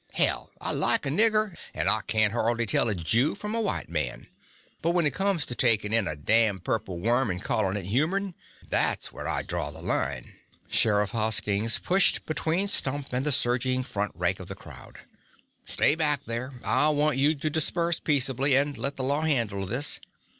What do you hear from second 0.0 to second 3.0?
Hell, I like a nigger and I can't hardly tell a